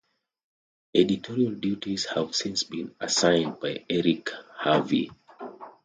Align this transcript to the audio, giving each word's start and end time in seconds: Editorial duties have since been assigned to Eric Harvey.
Editorial 0.95 1.53
duties 1.59 2.05
have 2.05 2.33
since 2.33 2.63
been 2.63 2.95
assigned 2.99 3.61
to 3.61 3.83
Eric 3.87 4.31
Harvey. 4.55 5.11